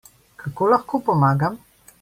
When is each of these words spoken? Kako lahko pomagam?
Kako 0.43 0.71
lahko 0.71 1.03
pomagam? 1.11 1.63